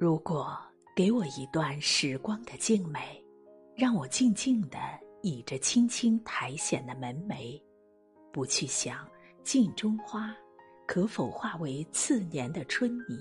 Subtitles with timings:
[0.00, 0.58] 如果
[0.96, 3.22] 给我一段时光的静美，
[3.76, 4.78] 让我静静的
[5.20, 7.62] 倚着轻轻苔藓的门楣，
[8.32, 9.06] 不去想
[9.44, 10.34] 镜中花
[10.86, 13.18] 可否化为次年的春泥，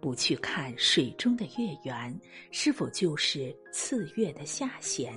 [0.00, 2.18] 不去看水中的月圆
[2.50, 5.12] 是否就是次月的下弦，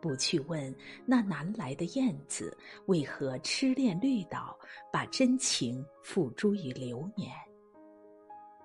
[0.00, 0.74] 不去问
[1.04, 2.56] 那南来的燕子
[2.86, 4.58] 为何痴恋绿岛，
[4.90, 7.30] 把真情付诸于流年。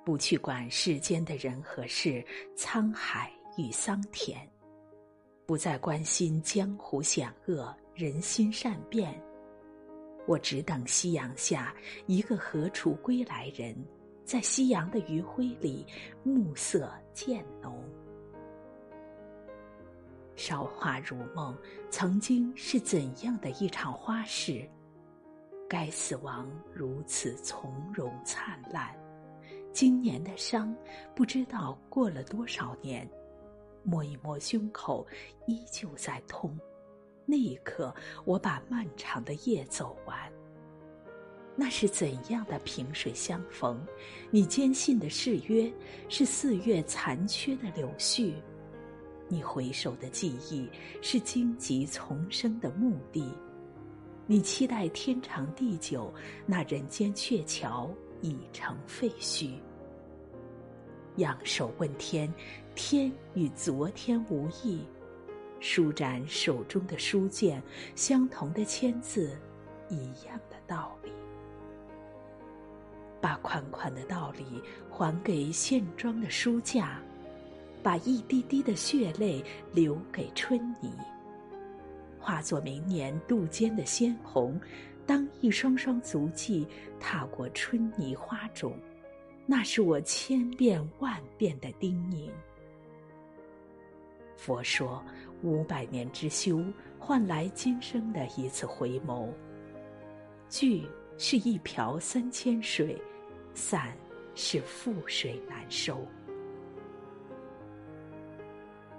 [0.04, 2.26] 不去管世间的人和事，
[2.58, 4.40] 沧海与桑田，
[5.46, 9.14] 不再关心江湖险恶，人心善变。
[10.28, 11.74] 我只等夕阳下
[12.08, 13.76] 一个何处归来人，
[14.26, 15.86] 在夕阳的余晖里，
[16.24, 17.84] 暮色渐浓。
[20.36, 21.56] 韶华如梦，
[21.92, 24.68] 曾经是怎样的一场花事？
[25.70, 28.96] 该死亡如此从容灿烂。
[29.74, 30.76] 今年的伤，
[31.16, 33.10] 不知道过了多少年，
[33.84, 35.06] 摸一摸胸口，
[35.48, 36.58] 依旧在痛。
[37.26, 37.94] 那一刻，
[38.26, 40.18] 我把漫长的夜走完。
[41.56, 43.80] 那是怎样的萍水相逢？
[44.30, 45.72] 你坚信的誓约，
[46.10, 48.34] 是四月残缺的柳絮；
[49.28, 50.70] 你回首的记忆，
[51.02, 53.24] 是荆棘丛生的墓地；
[54.28, 56.14] 你期待天长地久，
[56.46, 57.90] 那人间鹊桥。
[58.22, 59.52] 已成废墟。
[61.18, 62.32] 仰首问天，
[62.76, 64.82] 天与昨天无异。
[65.60, 67.62] 舒展手中的书卷，
[67.96, 69.38] 相同的签字，
[69.90, 71.12] 一样的道理。
[73.20, 77.00] 把款款的道理还给线装的书架，
[77.84, 80.92] 把一滴滴的血泪留给春泥，
[82.20, 84.60] 化作明年渡间的鲜红。
[85.06, 86.68] 当一双双足迹
[87.00, 88.78] 踏过春泥花种，
[89.46, 92.30] 那是我千遍万遍的叮咛。
[94.38, 95.04] 佛说，
[95.44, 96.64] 五百年之修
[96.98, 99.30] 换来今生的一次回眸。
[100.50, 100.88] 聚
[101.18, 103.00] 是一瓢三千水，
[103.54, 103.96] 散
[104.34, 106.04] 是覆水难收。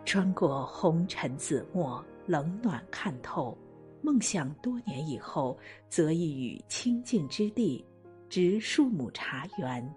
[0.05, 3.57] 穿过红尘紫陌，冷暖看透。
[4.03, 5.57] 梦想多年以后，
[5.89, 7.87] 择一隅清净之地，
[8.29, 9.95] 植数亩茶园，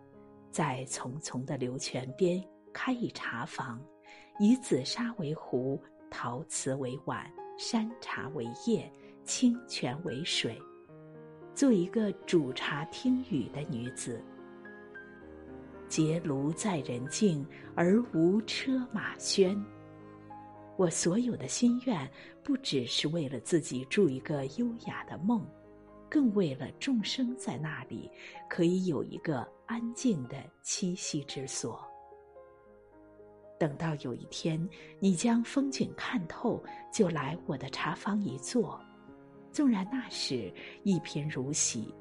[0.51, 3.81] 在丛丛的流泉边开一茶房，
[4.39, 8.89] 以紫砂为壶，陶瓷为碗，山茶为叶，
[9.23, 10.55] 清泉为水，
[11.55, 14.23] 做一个煮茶听雨的女子。
[15.87, 17.45] 结庐在人境，
[17.75, 19.59] 而无车马喧。
[20.77, 22.09] 我所有的心愿，
[22.43, 25.45] 不只是为了自己住一个优雅的梦，
[26.09, 28.11] 更为了众生在那里
[28.49, 31.85] 可以有一个安静的栖息之所。
[33.57, 34.69] 等到有一天
[34.99, 36.61] 你将风景看透，
[36.91, 38.77] 就来我的茶坊一坐。
[39.53, 40.53] 纵然那时
[40.83, 41.95] 一贫如洗，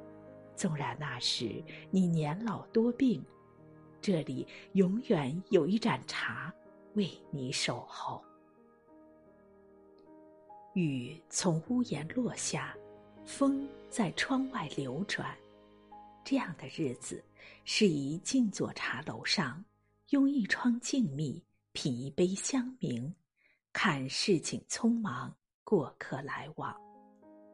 [0.56, 1.62] 纵然那时
[1.92, 3.24] 你年老多病，
[4.00, 6.52] 这里永远有一盏茶
[6.94, 8.20] 为你守候。
[10.74, 12.76] 雨从屋檐落下，
[13.24, 15.32] 风在窗外流转。
[16.24, 17.22] 这样的日子，
[17.64, 19.64] 适宜静坐茶楼上，
[20.10, 21.40] 拥一窗静谧，
[21.72, 23.12] 品一杯香茗，
[23.72, 26.74] 看市井匆忙，过客来往，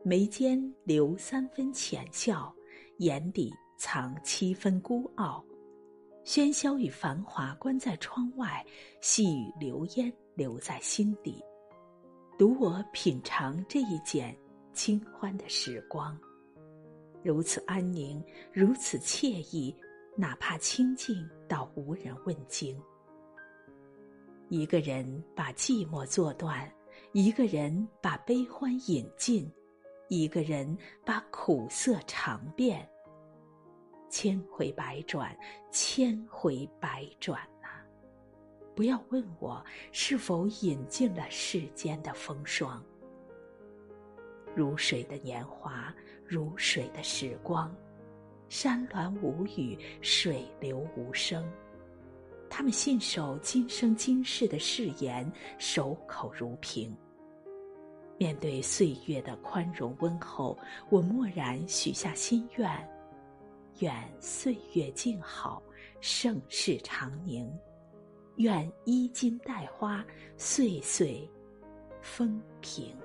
[0.03, 2.51] 眉间留三分浅笑，
[3.01, 5.45] 眼底藏七分孤傲。
[6.25, 8.65] 喧嚣与繁华关在窗外，
[9.03, 11.43] 细雨流烟留在心底。
[12.41, 14.35] 独我品尝这一剪
[14.73, 16.19] 清欢的时光，
[17.23, 19.77] 如此安宁，如此惬意，
[20.17, 22.81] 哪怕清静到无人问津。
[24.49, 26.67] 一个人把寂寞作断，
[27.13, 29.47] 一个人把悲欢饮尽，
[30.09, 30.75] 一个人
[31.05, 32.89] 把苦涩尝遍。
[34.09, 35.37] 千回百转，
[35.71, 37.39] 千回百转。
[38.81, 39.63] 不要问我
[39.93, 42.83] 是否饮尽了世间的风霜，
[44.57, 45.95] 如水的年华，
[46.27, 47.71] 如水的时光，
[48.49, 51.47] 山峦无语，水流无声。
[52.49, 56.97] 他们信守今生今世的誓言，守口如瓶。
[58.17, 62.89] 面对岁月的宽容温厚，我默然许下心愿：
[63.81, 65.63] 愿岁月静好，
[66.01, 67.47] 盛世长宁。
[68.41, 70.03] 愿衣襟带花，
[70.39, 71.29] 岁岁
[72.01, 72.97] 风平。